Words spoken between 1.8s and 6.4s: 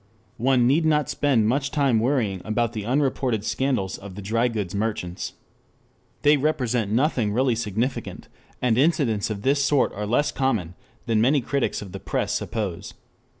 worrying about the unreported scandals of the dry goods merchants. They